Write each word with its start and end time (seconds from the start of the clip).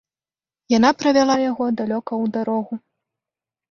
Яна 0.77 0.89
правяла 1.03 1.37
яго 1.51 1.65
далёка 1.79 2.07
ў 2.09 2.25
дарогу. 2.39 2.73